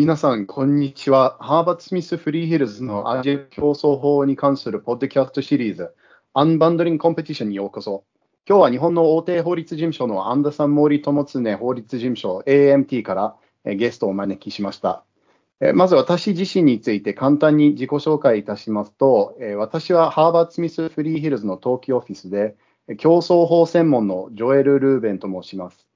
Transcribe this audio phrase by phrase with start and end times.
[0.00, 1.36] 皆さん、こんにちは。
[1.40, 5.90] ハーバード・スミス・フリーヒルズのアジア競争法に関するポッドキャストシリーズ、
[6.32, 8.04] アンバンドリング・コンペティションにようこそ。
[8.48, 13.36] 今日は日本の大手法律事務所のアンダさん・モーリ・トモツネ法律事務所 AMT から
[13.74, 15.04] ゲストをお招きしました。
[15.74, 22.56] まず私自身について簡単に自己紹介いたしますと、私はハーバード・スミス・フリーヒルズの登記オフィスで
[22.96, 25.89] 競争法専門のジョエル・ルーベンと申します。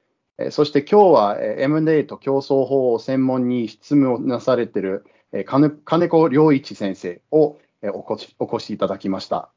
[0.50, 5.04] そして今日は M&A と競争法を専門に質問をなされている
[5.44, 5.70] 金
[6.08, 8.16] 子良一先生をお
[8.56, 9.50] 越しいただきました。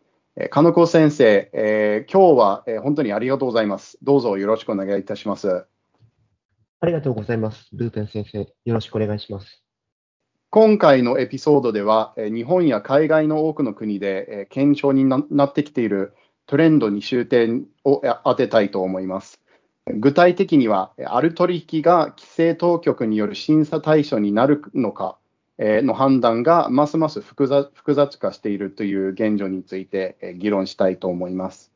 [0.51, 3.97] 金子先生、えー、今日は本当にありがとうございます。
[4.03, 5.65] どうぞよろしくお願いいたします。
[6.79, 7.69] ありがとうございます。
[7.73, 9.63] ルーペン先生、よろしくお願いします。
[10.51, 16.13] 今回のエピソードでは、日本や海外の多くの国で検証になってきている
[16.45, 19.41] トレンドに終点を当てたいと思います。
[19.95, 25.17] 具体的には、ある取引が規制当局による審査対象になるのか
[25.59, 31.71] の判断がますます複雑複雑化しているという現状について議論したいと思います。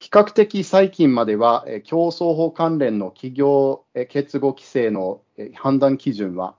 [0.00, 5.22] 比較的最近までは競争法関連の企業結合規制の
[5.54, 6.56] 判断基準は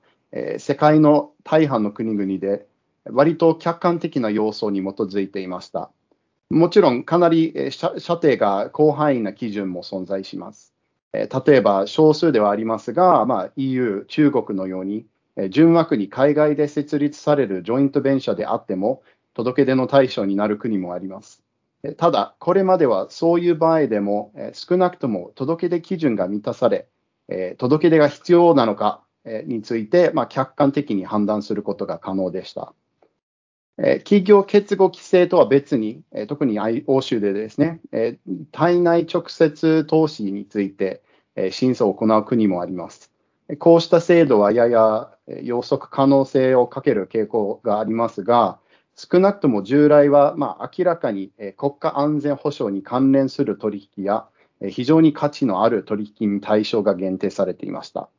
[0.58, 2.66] 世界の大半の国々で
[3.06, 5.92] 割と客観的な要素に基づいていました。
[6.50, 10.74] もちろん、かなり射程が広範囲な基準も存在します。
[11.12, 15.06] 例えば、少数ではありますが、まあ、EU、中国のように、
[15.50, 19.02] 純枠に海外で設立されるジョイントベンチャーであっても、
[19.34, 21.42] 届け出の対象になる国もあります。
[21.98, 26.88] ただ、これまではそういう場合でも、少なくとも届け出基準が満たされ、
[27.58, 29.02] 届け出が必要なのか
[29.46, 32.74] について、まあ、客観的に判断することが可能でした。
[33.78, 37.82] 企業結合規制とは別に、特に欧州でですね、
[38.52, 41.02] 体内直接投資について
[41.52, 43.12] 審査を行う国もあります。
[43.60, 45.12] こうした制度はやや
[45.44, 48.60] 予測可能性をかける傾向がありますが、
[48.96, 54.26] 少なくとも従来は、まあ、明らかに国家安全保障に関連する取引や、
[54.70, 58.10] 非常に価値のある取引に対象が限定されていました。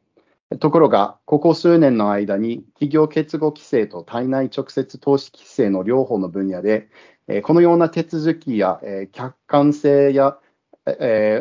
[0.60, 6.88] ところが、ここ数年の間に企業結合規制と体内直接投資規制の両方の分野で、
[7.42, 8.80] このような手続きや
[9.10, 10.38] 客観性や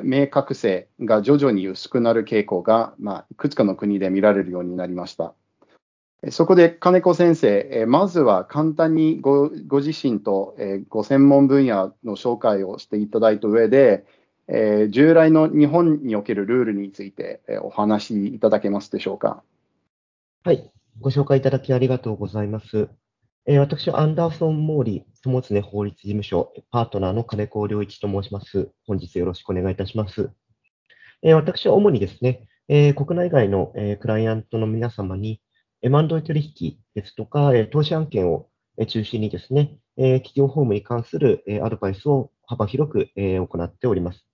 [0.03, 5.35] 明確性が徐々に薄くなる傾向が、まあ、いくつかの国で見られるようになりました。
[6.31, 10.55] そこで金子先生、まずは簡単にごご自身と
[10.89, 14.05] ご専門分野の紹介をしていただいた上で、
[14.47, 19.43] えー、従来の日本におけるルールについて、えー、お話しいただけますでしょうか？
[20.43, 20.71] はい。
[21.01, 22.87] ご紹介いただきありがとうございます。
[23.47, 28.69] えー、私はアンダーソン・モーリー、友常法律事務所、パートナーの金子良一と申します。
[28.87, 30.29] 本日よろしくお願いいたします。
[31.23, 35.41] えー、私は主にですね、えー、国内外の、えー、クライアントの皆様に、
[35.81, 38.47] M&A 取引ですとか、えー、投資案件を
[38.87, 44.25] 中心にですね、えー、企業法務に関する、えー、アドバイスを幅広く、えー、行っております。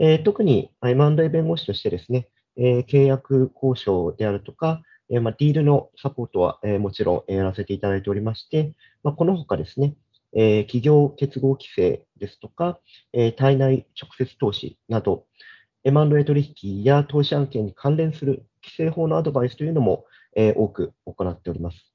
[0.00, 9.94] えー、特に M&A 弁護士としてですね、えー、契約交渉であるとか、えーまあ、ディールのサポートは、え、もちろんやらせていただいておりまして、まあ、この他ですね、
[10.34, 12.78] え、企業結合規制ですとか、
[13.12, 15.24] え、体内直接投資など、
[15.84, 20.04] M&A 取引や投資案件に関連する規制法のアドバイスというのも、
[20.36, 21.87] え、多く行っております。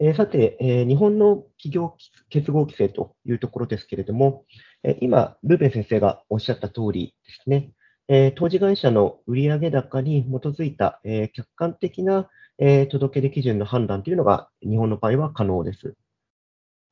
[0.00, 1.96] えー、さて、えー、日本の企業
[2.28, 4.44] 結合規制というところですけれども、
[4.82, 7.72] えー、今、ルーベン先生がおっしゃった通りですね、
[8.08, 15.94] えー、当事会社の売上高に基づいた、え、客観的な、え、届け出基準の判断というのが日本の場合は可能です。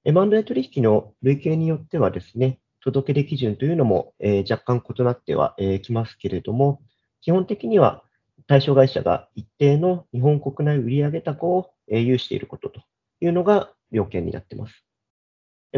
[0.04, 6.80] M&A 取引の類型によってはですね、届け出基準というのも、え、若干異なっては、え、きますけれども、
[7.20, 8.02] 基本的には
[8.46, 12.82] 対象会社が一定の日本国内売上高を、え、有していることと
[13.20, 14.84] いうのが要件になっています。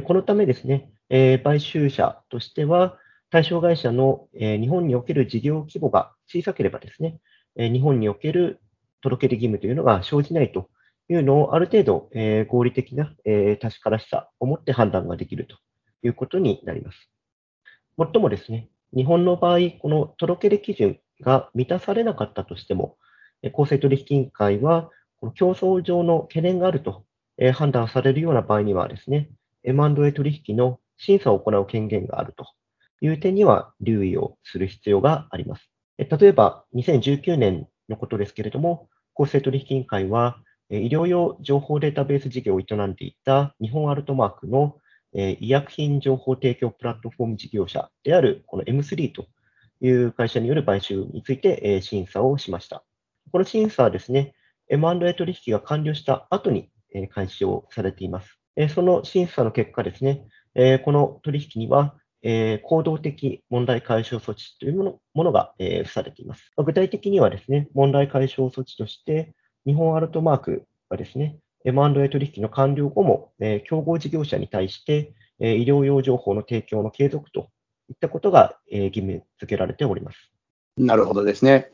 [0.04, 2.98] このためですね、え、買収者としては、
[3.30, 7.18] 対象会社の、え、日本における事業規模が小さければですね、
[7.56, 8.60] え、日本における
[9.02, 10.70] 届け出義務というのが生じないと
[11.10, 15.56] いうのをある程度、え、合理的な、え、確からしさを持って判断ができると
[16.02, 17.10] いうことになります。
[17.98, 22.96] もっともですね、日本の場合、この届け出基準が満たされなかったとしても、
[23.52, 24.90] 公正取引委員会は、
[25.20, 27.04] この競争上の懸念があると
[27.38, 29.30] え判断されるような場合にはですね、
[29.64, 32.46] M&A 取引の審査を行う権限があると
[33.00, 35.70] いう点には留意をする必要があります。
[35.98, 40.38] 例えば、2019年のことですけれども、公正取引委員会は、
[40.70, 44.78] 医療用情報データベース事業を営んでいた日本アルトマークの
[45.12, 49.26] 医薬品情報提供プラットフォーム事業者であるこの M3 と
[49.82, 52.82] いう会社による買収について審査をしました。
[53.30, 54.34] この審査はですね、
[54.68, 56.70] M&A 取引が完了した後に
[57.12, 58.38] 開始をされています。
[58.74, 60.26] その審査の結果ですね、
[60.84, 61.94] この取引には、
[62.24, 66.52] 行動的問題解消措置というものものが付されています。
[66.56, 69.34] 具体的にはですね、問題解消措置として、
[69.66, 73.32] 日本アルトマークがですね、M&A 取引の完了後も、
[73.64, 77.48] 競合事業者に対して、医療用情報の提供の継続と
[77.88, 80.30] いったことが義務付けられております。
[80.76, 81.70] なるほどですね。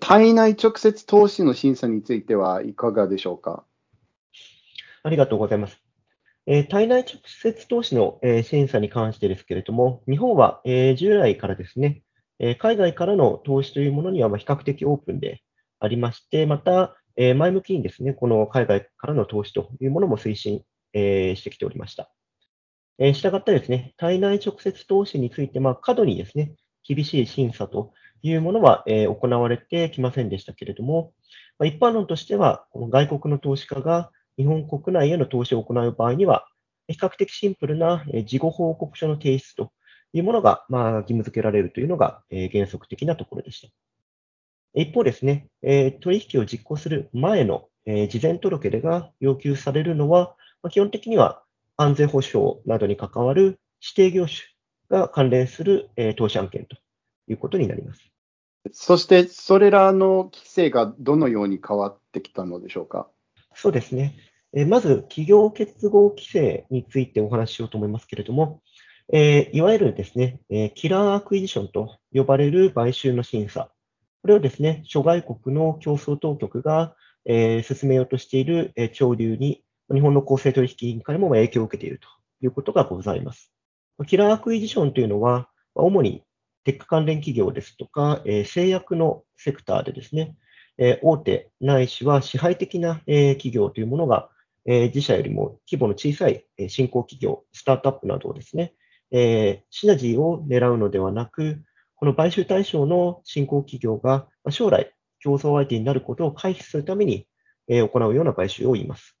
[0.00, 3.64] 体内直接投資の審査についてはいかがでしょうか？
[5.04, 5.82] ありがとうございます。
[6.46, 12.02] え体内直接投資のえ審査に関してですけれども、日本はえ従来からですね、
[12.38, 15.42] え海外からの投資というものにはま比較的オープンで
[15.80, 20.62] ありまして、また、え前向きにですね、この海外からの投資というものも推進
[20.92, 22.10] えしてきておりました。
[22.98, 26.54] えしたがってですね、体内直接投資について、まあ、過度にですね、
[26.84, 31.12] 厳しい審査というものは、え、行われてきませんでしたけれども、
[31.58, 34.10] ま、一般論としては、この外国の投資家が
[34.42, 36.46] 日本国内への投資を行う場合には、
[36.88, 39.70] 比較的シンプルな事後報告書の提出と
[40.12, 43.68] いうものが、まあ、義務付けられるというのが、えー、原則的なところでした。
[44.74, 51.42] 一方ですね、えー、取引を実行する前の、えー、事前届出が要求されるのは、まあ、基本的には
[51.76, 54.38] 安全保障などに関わる指定業種
[54.90, 56.76] が関連する、えー、投資案件と
[57.28, 58.02] いうことになります。
[58.72, 63.08] そして、それらの規制がどのように変わってきたのでしょうか？
[63.54, 64.14] そうですね。
[64.54, 68.62] えまず、企業結合規制についてお話ししようと思いますけれども、
[69.12, 73.70] えいわゆるですね、え killer acquisition と呼ばれる買収の審査。
[74.20, 76.94] これをですね、諸外国の競争当局が、
[77.24, 82.08] え進めようとしている、え潮流に、日本の公正取引委員会も影響を受けていると
[82.42, 83.52] いうことがございます。
[84.06, 86.22] killer acquisition というのは、主に
[86.64, 90.36] テック関連企業ですとか、えー、製薬のセクターでですね、
[90.78, 94.30] え、大手ないしは支配的な、え、企業というものが、
[94.64, 98.74] え自社よりも規模の小さい、新興企業、スタートアップなどをですね、
[99.10, 101.62] えシナジーを狙うのではなく、
[101.96, 107.26] この買収対象の新興企業が将来競争相手になることを回避するために、
[107.68, 109.16] え行うような買収を言います。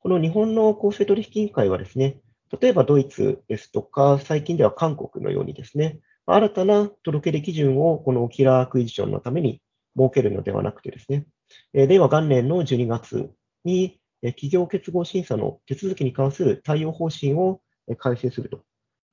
[0.00, 2.20] この日本の公正取引委員会はですね、
[2.60, 9.60] 例えばドイツですとか、最近では韓国のようにですね、新たな届け出基準をこのキラークイジションのために
[9.96, 11.26] 設けるのではなくてですね、
[11.72, 13.30] 令和元年の12月
[13.64, 17.60] に企業結合審査の手続きに関する対応方針を
[17.98, 18.62] 改正すると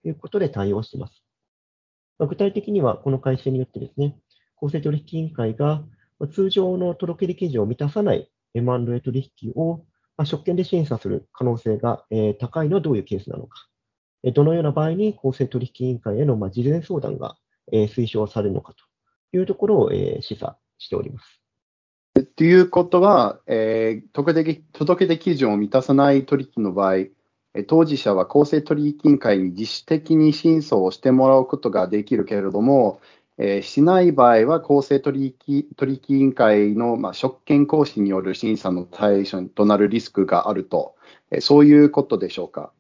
[0.06, 1.24] いうことで対応しています。
[2.20, 4.16] 具体的には、この改正によってですね、
[4.56, 5.84] 公正取引委員会が
[6.32, 9.86] 通常の届け出基準を満たさない M&A 取引を
[10.26, 12.04] 職権で審査する可能性が
[12.40, 13.68] 高いのはどういうケースなのか。
[14.34, 17.38] どのような場合に公正取引委員会への事前相談が
[17.72, 21.42] 推奨されるのかというところを示唆しております。
[22.24, 27.06] ということは、えー、届け届出基準を満たさない取引の場合、
[27.68, 33.02] 当事者は公正取引委員会に自主的に審査をしてもらうことができるけれども、
[33.38, 40.96] えー、しない場合は公正取引取引委員会の、まあ、職権行使による審査の対象となるリスクがあると、
[41.32, 42.72] えー、そういうことでしょうか。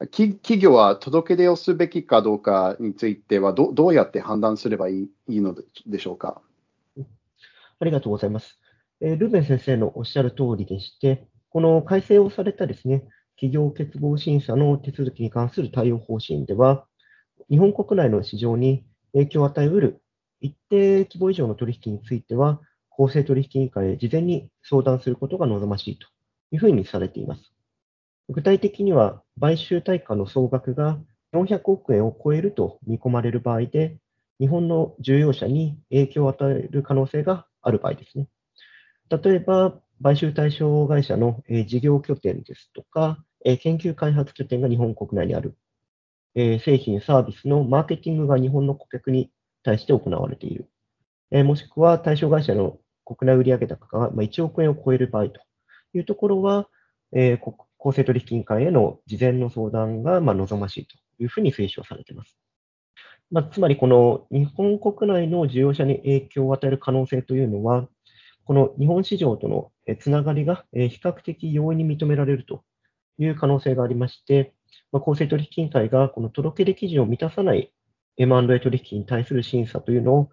[0.00, 5.54] 企業は届け出をすべきかどうかについてはど、どうやって判断すればいいいいの
[5.86, 6.40] でしょうか。
[7.80, 8.59] ありがとうございます。
[9.00, 13.04] え、ルーベン先生のおっしゃる通りでして、この改正をされたですね、
[13.36, 16.86] 企業結合審査の手続きに関する対応方針では、
[17.48, 20.02] 日本国内の市場に影響を与えうる
[20.40, 26.06] 一定規模以上の取引については、公正取引委員会へ事前に相談することが望ましいと
[26.52, 27.52] いうふうにされています。
[28.28, 30.98] 具体的には、買収対価の総額が
[31.32, 33.98] 400億円を超えると見込まれる場合で、
[34.38, 38.28] 日本の重要者に影響を与える可能性がある場合ですね。
[39.10, 45.56] 例えば、買収対象会社の事業拠点ですとか、研究開発拠点が日本国内にある、
[46.34, 49.30] 製品、サービスのマーケティングが日本の顧客に
[49.62, 50.70] 対して行われている。
[51.44, 55.40] もしくは対象会社の国内売上高が1億円を超える場合と
[55.92, 56.68] いうところは、
[57.76, 62.38] 公正取引委員会への事前の相談がま望ましいというふうに推奨されています。
[63.30, 67.88] まあ、つまり、この日本国内の事業者に影響を与える可能性というのは、
[68.50, 72.64] この日本市場とのつながりが比較的容易に認められると
[73.16, 74.54] いう可能性がありまして、
[74.90, 77.72] ま、公正取引委員会がこの届け出基準を満たさない
[78.16, 80.30] M&A 取引に対する審査というのを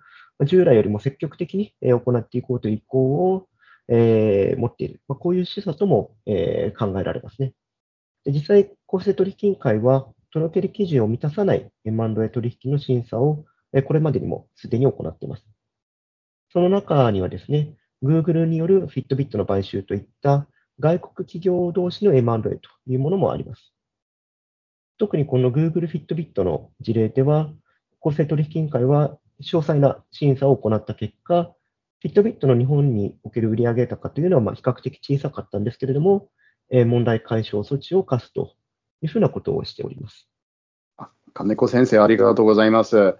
[0.48, 3.48] 従来よりも積極的に行っていこうという意向を
[3.88, 5.00] え、持っている。
[5.08, 7.54] ま、こういう示唆とも、え、考えられますね。
[8.26, 13.46] で実際、公正取引委員会は、届け出基準を満たさない M&A 取引の審査を、
[13.86, 15.46] これまでにもすでに行っています。
[16.52, 20.48] その中にはですね、Google による Fitbit の買収といった
[20.80, 23.74] 外国企業同士の M&A というものもあります。
[24.98, 27.51] 特にこの Google Fitbit の事例では、
[28.00, 31.54] 公正取引委員会は詳細な審査を行った結果、
[32.04, 36.30] Fitbit の日本における売上高というのはま比較的小さかったんですけれども、
[36.70, 38.54] え問題解消措置を課すと
[39.01, 40.30] いうふうなことをしております。
[41.34, 43.16] 金子先生、ありがとうございます。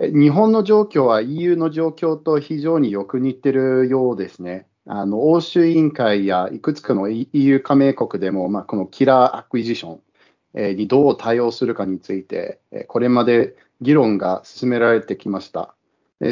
[0.00, 4.66] 日本の状況は EU の状況と非常によく似てるようですね。
[4.86, 15.74] あの欧州委員会やいくつかの EU 加盟国でも、まあ、この killer acquisition にどう対応するかについて、これまで議論が進められてきました。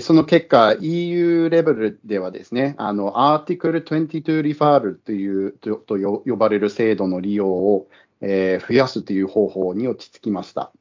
[0.01, 7.89] その結果、EU レベルではですね、あの、Article 22リファールというとと呼ばれる制度の利用を、
[8.21, 10.73] えー、増やすという方法に落ち着きました。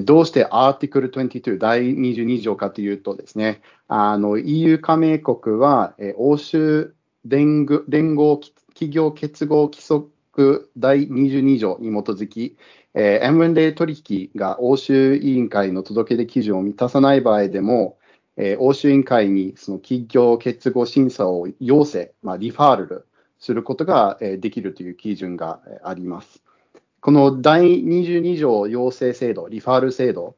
[0.00, 6.94] どうして Article 22第22条かというとですね、あの EU 加盟国は、え欧州
[7.24, 7.80] 連合
[8.74, 12.56] 企業結合規則第22条に基づき、
[12.94, 17.98] えー、M&A 取引が欧州委員会の届け出基準を満たさない場合でも、
[18.36, 23.06] えー、欧州委員会にその企業結合審査を要請、まあ、リファール
[23.38, 26.41] することが、えー、できるという基準が、あります。
[27.02, 30.36] この第22条要請制度、リファール制度、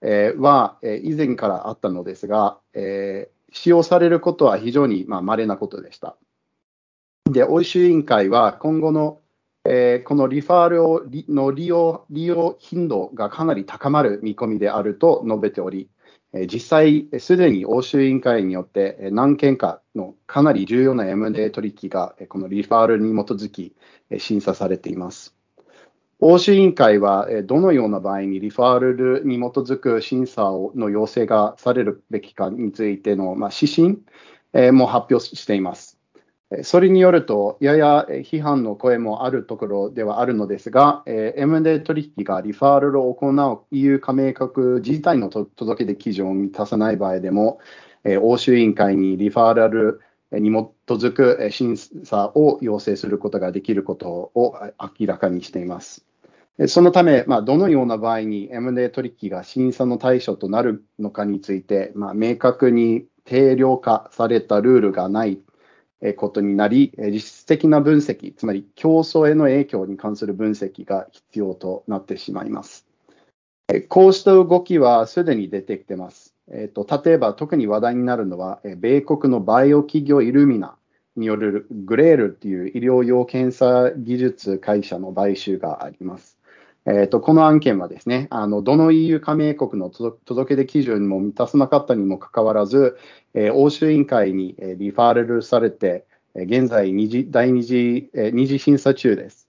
[0.00, 6.16] えー、は、えー、以前からあったのですが、えー、使用されることは非常に、まあ、稀なことでした。
[7.28, 9.22] で、欧州委員会は今後の、
[9.64, 15.90] え、このリファールをの利用利用頻度がかなり高まる見込みであると述べており、
[16.46, 23.74] 実際、すでに欧州委員会によって何件かのかなり重要な M&A 取引がこのリファールに基づき
[24.18, 25.34] 審査されています。
[26.20, 35.98] 欧州委員会はどのような場合にリファールに基づく審査の要請がされるべきかについての指針も発表しています。
[36.62, 47.58] それによると、やや批判の声もあるところではあるのですが、M&A 取引がリファールを行う EU 加盟国自体の届け出基準を満たさない場合でも、
[48.20, 50.00] 欧州委員会にリファール
[50.40, 54.56] に基づく審査を要請することができることを
[54.98, 56.04] 明らかにしています。
[56.68, 65.40] そのため、まあ、どのような場合に M&A 取引が審査の対象となるのかについて、まあ、明確に定量化されたルールがない
[66.16, 72.86] ことになり、実質的な分析、つまり競争への影響に関する分析が必要となってしまいます。
[73.88, 76.33] こうした動きはすでに出てきています。
[76.50, 80.76] えーと、例えば特に話題になるのは、え米国のバイオ企業イルミナ
[81.16, 86.38] によるグレールという医療用検査技術会社の買収があります。
[86.86, 92.98] えーと、この案件はですね、あのどの EU 加盟国の届け出基準も満たさなかったにもかかわらず、
[93.32, 99.43] えー、欧州委員会にリファーレルされて、現在二次、第二次、え二次審査中です。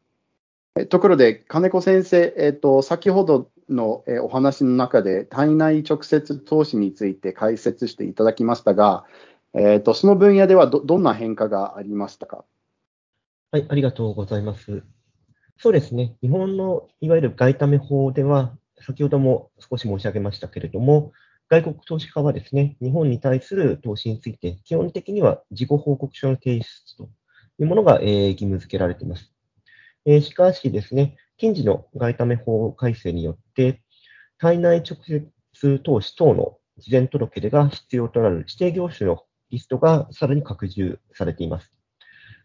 [0.90, 9.06] ところで、金子先生、えーと、先ほどのお話の中で、体内直接投資について解説していただきましたが、
[9.54, 12.44] えーと、その分野ではどどんな変化がありましたか？
[13.52, 14.84] はい、ありがとうございます。
[15.58, 16.18] そうですね。
[16.22, 21.14] 日本のいわゆる外為法では、先ほども少し申し上げましたけれども、
[21.48, 27.08] 外国投資家はですね、日本に対する投資について、基本的には自己報告書の提出と
[27.60, 29.32] いうものが、えー、義務付けられています。
[30.06, 33.82] えー、しかしですね、近時の外為法改正によって、
[34.38, 35.00] 体内直
[35.54, 41.74] 接投資等の事前届出が必要となる指定業種のリストがさらに拡充されています。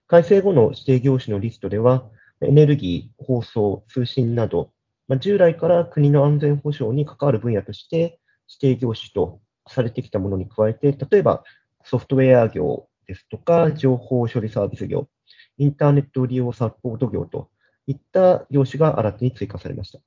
[0.07, 2.05] 改正後の指定業種のリストでは、
[2.41, 4.73] エネルギー、放送、通信など、
[5.07, 8.19] まあ、従来から国の安全保障に関わる分野として
[8.63, 11.45] 指定業種とされてきたものに加えて、例えば
[11.85, 15.10] ソフトウェア業ですとか、情報処理サービス業、
[15.59, 17.51] インターネット利用サポート業と
[17.87, 20.01] いった業種が新たに追加されました。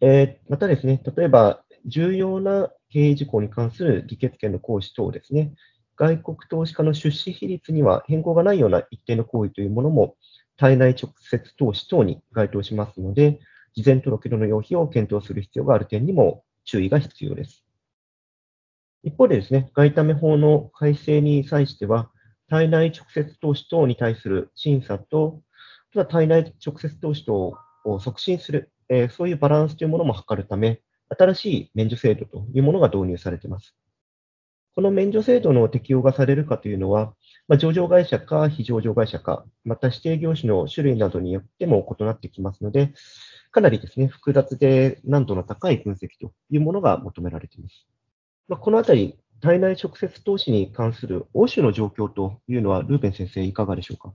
[0.00, 5.54] えー、またですね、例えば重要な経営事項に関する議決権の行使等ですね、
[5.96, 10.16] 外国投資家の出資比率には変更がないような一定の行為というものも
[10.56, 13.40] 体内直接投資等に該当しますので、
[13.74, 17.64] 事前届出の要否を検討する必要がある点にも注意が必要です。
[19.02, 22.10] 一方でですね、外為法の改正に際しては、
[22.48, 25.42] 体内直接投資等に対する審査と、
[25.92, 33.74] ただ体内直接投資等を促進する、えー、そういうバランスというものも図るため、新しい免除制度というものが導入されています。
[34.74, 37.14] この免除制度の適用がされるかというのは、
[37.48, 42.92] まあ、上場会社か非上場会社か、また指定業種の種類などによっても異なってきますので、
[43.50, 47.88] かなりですね、複雑で難度の高い分析というものが求められています。
[48.46, 54.12] まあ、このあたり、体内直接投資に関する欧州の状況というのは、ルーベン先生、いかがでしょうか？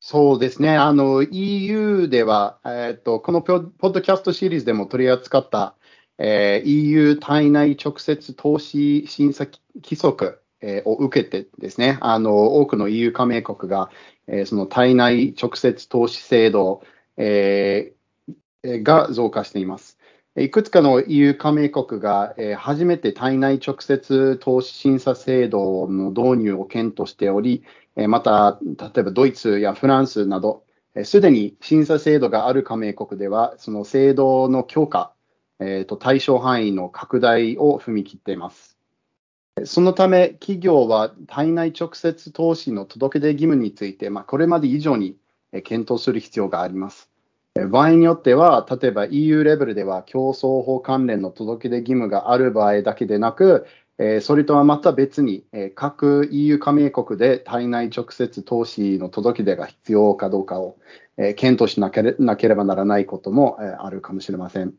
[0.00, 5.74] そうですね、あの EU では、えーと、このポッドキャストシリーズでも取り扱った、
[6.16, 9.46] えー、EU 体内直接投資審査
[9.82, 13.90] 規則、えー、を受けてですね、あの多くの EU 加盟国が、
[14.26, 16.82] えー、その体内直接投資制度、
[17.16, 19.89] えー、が増加しています。
[20.40, 27.62] いくつかの EU 加盟国が、えー、初めて体内直接投資審査制度の導入を検討しており、
[27.94, 30.64] えー、また、例えばドイツやフランスなど、
[31.04, 35.12] す、で、に審査制度がある加盟国では、その制度の強化、
[35.58, 38.78] えーと、対象範囲の拡大を踏み切っています。
[39.64, 45.18] そのため、企業は体内直接投資の届け出義務について、まあ、これまで以上に
[45.64, 47.09] 検討する必要があります。
[47.68, 53.66] 場合によっては、例えば EU レベルでは競争法関連の届け出義務がある場合だけでなく、
[54.22, 60.78] それとはまた別に、各 EU 加盟国で対内直接投資の届け出が必要かどうかを
[61.36, 64.72] 検討しなければならないこともあるかもしれません。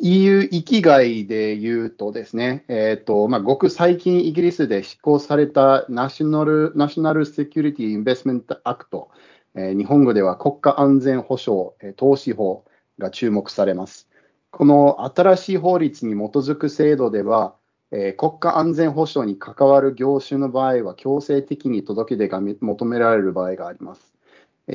[0.00, 9.10] EU 域外で言うとですね、えーとまあ、ごく最近イギリスで施行された National National Security Investment Act、
[9.54, 12.64] え日本語では国家安全保障、え投資法
[12.98, 14.08] が注目されます。
[14.50, 17.54] この新しい法律に基づく制度では、
[17.90, 24.14] え国家安全保障に関わる業種の場合は強制的に届け出が求められる場合があります。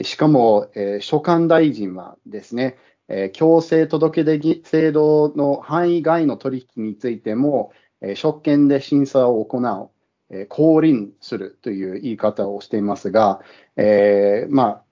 [0.03, 9.89] しかも、え所管大臣はですね、え強制届出制度の範囲外の取引についても、え職権で審査を行う
[10.29, 13.41] え降臨するという言い方をしていますが、
[13.75, 14.83] えー、まあ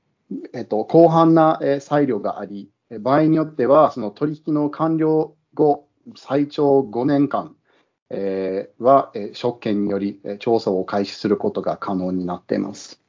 [0.54, 7.56] えっと、広範な裁量があり、場合によっては、その取引の完了後、最長5年間、
[8.10, 13.02] えー、は、え職権により調査を開始することが可能になっています。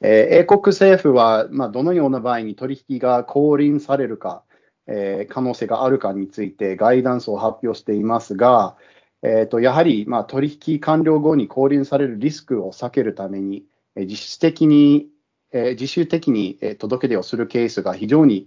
[0.00, 4.42] えー、英国政府は、まあ、どのような場合に取引が降臨されるか、
[4.86, 8.76] え、可能性があるかについてガイダンスを発表していますが、
[9.22, 13.64] えーと、やはり、まあ、取引完了後に降臨されるリスクを避けるために、
[13.96, 15.08] え実質的に、
[15.52, 18.46] 自主的に、届け出をするケースが非常に、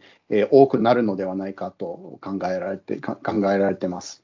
[0.51, 3.17] 多くなるのではないかと考えられて考
[3.51, 4.23] えられてます。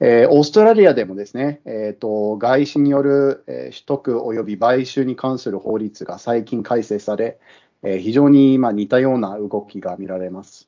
[0.00, 7.38] え、オーストラリアでもですね、えーと、外資による、取得及び買収に関する法律が最近改正され、
[7.82, 10.67] 非常に、まあ、似たような動きが見られます。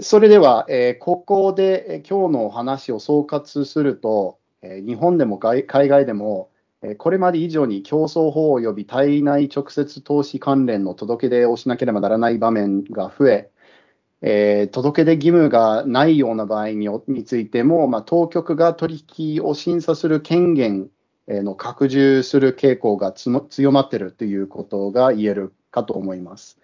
[0.00, 6.50] それでは、えー、ここで、えー、今日のお話を総括すると、えー、日本でも海外でも、
[6.82, 13.50] えー、これまで以上に競争法及び体内直接投資関連の届け出をしなければならない場面が増え、
[14.20, 20.88] えー、届け出義務がないような場合にについても、まあ、当局が取引を審査する権限
[21.28, 26.58] の拡充する傾向が強まっているということが言えるかと思います。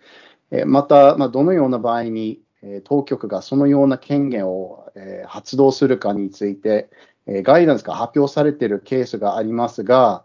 [0.66, 2.40] また、まあ、どのような場合に
[2.84, 4.92] 当局がそのような権限を
[5.26, 6.90] 発動するかについて、
[7.26, 10.24] ガイダンスが発表されているケースがありますが、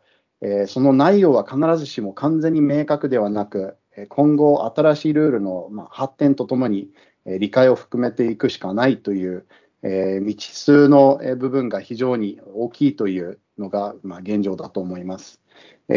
[0.67, 3.77] その内容は必ずしも完全に明確ではなく、
[4.09, 6.89] 今後、新しいルールの発展とともに
[7.25, 9.45] 理解を含めていくしかないという、
[9.81, 15.41] 未知数の部分が非常に大きいというのが現状だと思います。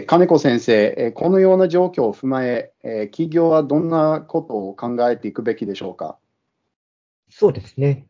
[0.06, 2.72] 金子先生、このような状況を踏まえ、
[3.10, 6.18] 企業はどんなことを考えていくべきでしょうか？
[7.30, 8.06] そうですね。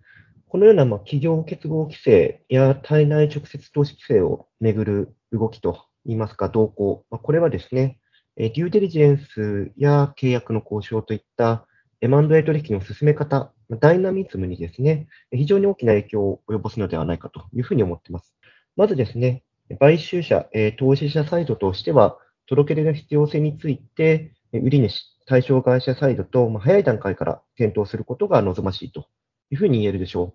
[0.48, 7.98] このようなまあ企業結合規制や体内直接投資規制をめぐる動きといいますか、動向、まあ、これはですね、
[8.36, 11.66] デューデリジェンスや契約の交渉といった
[12.00, 18.34] M&A 取引の進め方、ダイナミズムにですね、非常に大きな影響を及ぼすのではないかというふうに思っています。
[18.76, 19.42] まずですね、
[19.80, 20.46] 買収者、
[20.78, 29.06] 投資者サイドとしては、届け出の必要性について、売り主、対象会社サイドと、ま、早い段階から検討することが望ましいと
[29.50, 30.34] いうふうに言えるでしょ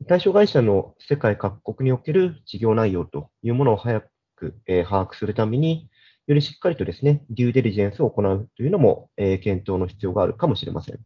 [0.00, 0.06] う。
[0.06, 4.02] 対象会社の世界各国における事業内容というものを早
[4.36, 5.90] く、え、把握するために、
[6.26, 10.98] よりしっかりとですね、デューデリジェンスを行うというのも、え、検討の必要があるかもしれません。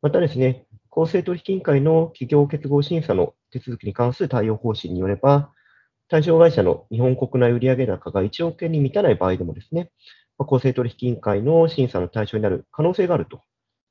[0.00, 5.50] またですね、公正取引委員会の企業結合審査の手続きに関する対応方針によれば、
[6.08, 9.90] 対象会社の日本国内売上高が1億円に満たない場合でもですね、
[10.44, 13.42] 公正取引委員会の審査の対象になる可能性があると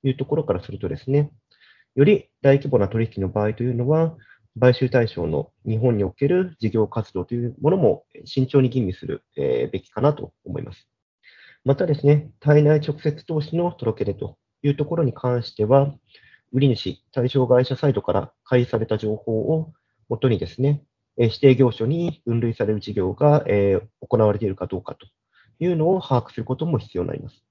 [0.03, 1.31] いうところからするとですね、
[1.95, 4.15] より大規模な取引の場合というのは、
[4.59, 10.88] 買収対象の日本における事業活動というものも慎重に吟味するべきかなと思います。
[11.65, 15.93] またですね、体内直接投資の届け出というところに関しては、
[16.51, 19.71] 売り主、対象会社サイドから開示された情報を
[20.07, 20.83] もとにですね、
[21.17, 25.05] 指定業種に分類される事業が、え行われているかどうかと
[25.60, 27.43] いうのを把握することも必要になります。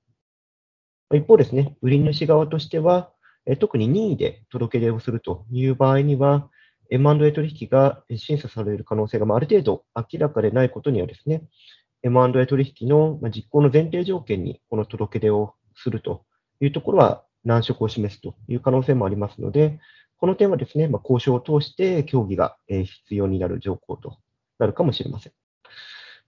[1.14, 3.10] 一方ですね、売り主側としては、
[3.60, 6.50] 特に任意で届け出をするという場合には、
[6.90, 11.42] M&A 取引が審査される可能性がある程度明らかでないことにはですね、
[12.02, 16.24] M&A 取引の実行の前提条件にこの届け出をすると
[16.60, 19.80] いうところは難色を示すという可能性もありますので、
[20.18, 24.16] この点はですね、ま、交渉を通して協議が必要になる条項と
[24.58, 25.32] なるかもしれません。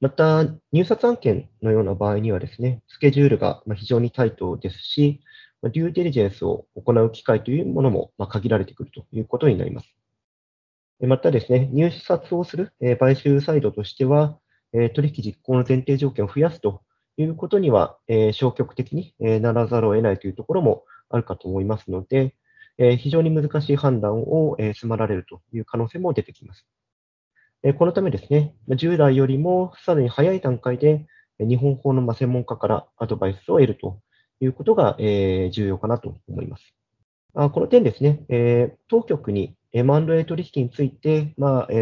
[0.01, 5.21] また、入札案件のような場合にはですね、スケジュールが非常にタイトですし、
[5.63, 9.95] デューデリジェンスを行う機会というものも限られてくるということになります。
[11.01, 14.39] またですね、入札をする買収サイドとしては、
[14.95, 16.81] 取引実行の前提条件を増やすと
[17.19, 17.99] いうことには、
[18.33, 22.35] 消極的にならざるを得ないというところもあるかと思いますので、
[22.97, 26.67] 非常に難しい判断を迫られるという可能性も出てきます。
[27.77, 31.07] このためですね、従来よりもさらに早い段階で
[31.39, 34.01] 日本法の専門家からアドバイスを得ると
[34.41, 36.75] いうことが重要かなと思います。
[37.35, 41.35] この点ですね、当局に M&A 取引について、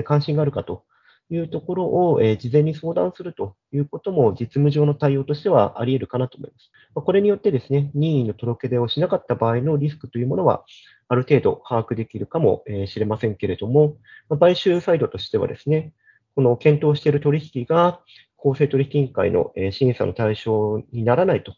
[0.04, 0.82] 関心があるかと
[1.30, 6.72] いうところを、事前に相談するということも実務上の対応としてはあり得るかなと思います。
[6.92, 10.64] これによってですね、任意の届け出をしなかった場合のリスクというものは、
[11.08, 13.96] ある程度把握できるかもしれませんけれども、
[14.38, 15.92] 買収サイドとしてはですね、
[16.34, 18.00] この検討している取引が
[18.36, 21.54] 公正取引委員会の審査の対象にならないと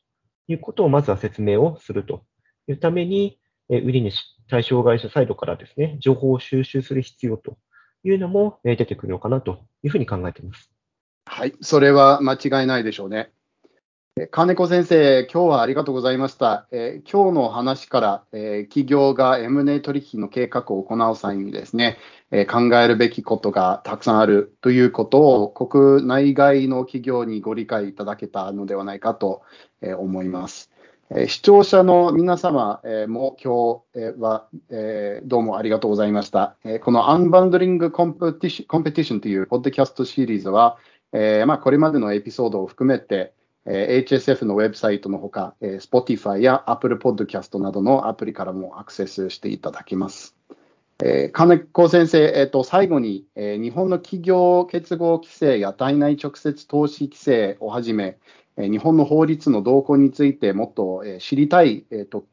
[0.49, 2.25] いうことをまずは説明をすると
[2.69, 7.59] いうために、売り主、対象会社サイドからですね、情報を収集する必要と
[8.03, 10.73] いうのも出てくるのかなというふうに考えています。
[11.27, 13.31] はい、それは間違いないでしょうね。
[14.31, 16.67] 金子先生、今日はありがとうございました。
[16.73, 21.97] えー、今日の話から、えー、企業が M&A 取引の計画を行う際にですね、
[22.33, 29.43] えー、考えるべきことがたくさんあるということを国内外の企業にご理解いただけたのではないかと、
[29.81, 30.71] え思います。
[31.15, 36.57] え視聴者の皆様、えも今日は、えどうもありがとうございました。
[36.65, 40.79] えこのアンバンドリングコンペティションというポッドキャストシリーズは、
[41.13, 43.33] えまあ、これまでのエピソードを含めて、
[43.67, 50.37] え HSF のウェブサイトのほか、え Spotify や Apple Podcast などのアプリからもアクセスしていただけます。
[51.03, 58.19] えー、金子先生、えーと、最後に、えー、日本の企業結合規制や体内直接投資規制をはじめ、
[58.57, 62.27] 日本の法律の動向についてもっと知りたいと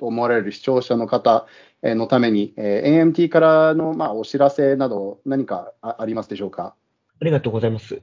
[0.00, 1.46] 思われる視聴者の方
[1.82, 6.76] のために、AMT からのまあお知らせなど、何かありますでしょうか？
[7.20, 8.00] ありがとうございます。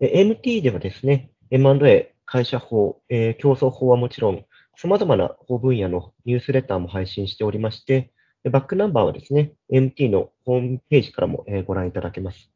[0.00, 4.44] AMT ではですね、M&A、会社法、え競争法はもちろん、
[4.76, 8.10] 様々な法分野のニュースレターも配信しておりまして、
[8.50, 12.50] バックナンバーはですね、MT のホームページからもご覧いただけます。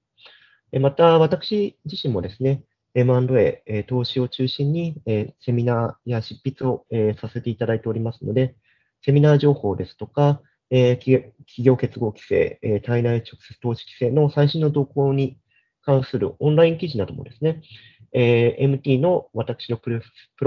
[0.81, 4.97] また、私自身もですね、M&A、投資を中心に、
[5.39, 6.85] セミナーや執筆を、
[7.21, 8.57] させていただいておりますので、
[9.05, 15.39] セミナー情報ですとか、企業結合規制、体内直接投資規制の最新の動向に
[15.83, 17.63] 関するオンライン記事などもですね、
[18.13, 20.01] え MT の私のプロ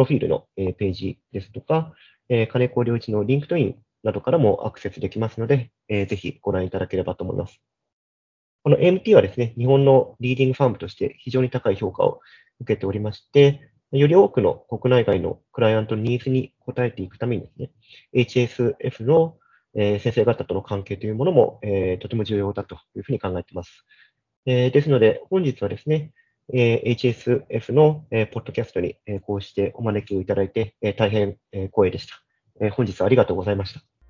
[0.06, 1.93] フィールの、えページですとか、
[2.30, 7.62] え金子良一の LinkedIn などからもアクセスできますので、えぜひご覧いただければと思います。
[8.63, 12.19] この MT はですね、日本のリーディングファームとして非常に高い評価を
[12.60, 17.71] 受けておりまして、より多くの国内外のクライアントのニーズに応えていくためにですね、
[18.13, 19.38] HSF の、
[19.76, 23.86] えー、先生方との関係というものも、えー、とても重要だというふうに考えています。
[24.45, 26.13] えー、ですので、本日はですね、
[26.54, 32.16] え HSF の、えポッドキャストに、えこうしてお招きをいただいて、え大変、え光栄でした、
[32.60, 34.01] え本日はありがとうございました。